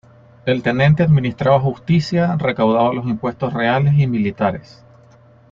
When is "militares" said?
4.07-4.83